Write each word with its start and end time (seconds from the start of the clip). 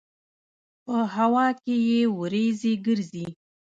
په 0.85 0.95
هوا 1.15 1.47
کې 1.63 1.75
یې 1.89 2.01
وريځې 2.19 2.73
ګرځي. 2.85 3.27